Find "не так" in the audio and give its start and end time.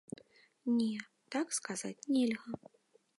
0.77-1.47